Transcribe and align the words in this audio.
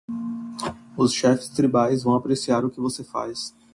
Os 0.97 1.13
chefes 1.13 1.47
tribais 1.49 2.01
vão 2.01 2.15
apreciar 2.15 2.65
o 2.65 2.71
que 2.71 2.79
você 2.81 3.03
faz. 3.03 3.53